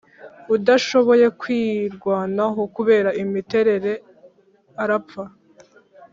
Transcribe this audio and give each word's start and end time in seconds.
udashoboye 0.55 1.25
kwirwanaho 1.41 2.61
kubera 2.75 3.09
imiterere 3.23 3.91
arapfa 4.83 5.23